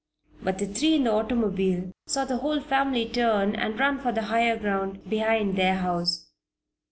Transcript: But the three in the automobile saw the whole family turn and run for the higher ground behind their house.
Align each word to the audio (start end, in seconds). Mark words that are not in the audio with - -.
But 0.41 0.57
the 0.57 0.65
three 0.65 0.95
in 0.95 1.03
the 1.03 1.11
automobile 1.13 1.91
saw 2.07 2.25
the 2.25 2.37
whole 2.37 2.59
family 2.59 3.07
turn 3.07 3.55
and 3.55 3.79
run 3.79 3.99
for 3.99 4.11
the 4.11 4.23
higher 4.23 4.57
ground 4.57 5.07
behind 5.07 5.55
their 5.59 5.75
house. 5.75 6.25